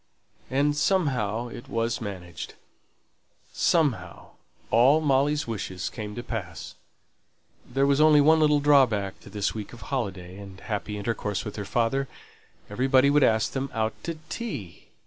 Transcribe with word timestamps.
And 0.49 0.75
"somehow" 0.75 1.49
it 1.49 1.69
was 1.69 2.01
managed. 2.01 2.55
"Somehow" 3.53 4.29
all 4.71 4.99
Molly's 4.99 5.45
wishes 5.45 5.91
came 5.91 6.15
to 6.15 6.23
pass; 6.23 6.73
there 7.71 7.85
was 7.85 8.01
only 8.01 8.19
one 8.19 8.39
little 8.39 8.59
drawback 8.61 9.19
to 9.19 9.29
this 9.29 9.53
week 9.53 9.73
of 9.73 9.81
holiday 9.93 10.39
and 10.39 10.59
happy 10.61 10.97
intercourse 10.97 11.45
with 11.45 11.55
her 11.55 11.65
father. 11.65 12.07
Everybody 12.67 13.11
would 13.11 13.23
ask 13.23 13.51
them 13.51 13.69
out 13.75 13.93
to 14.05 14.17
tea. 14.27 14.87